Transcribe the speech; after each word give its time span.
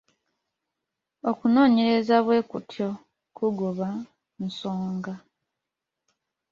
Okunoonyereza 1.29 2.15
bwe 2.25 2.39
kutyo 2.49 2.89
kugoba 3.37 3.87
nsonga. 4.45 5.13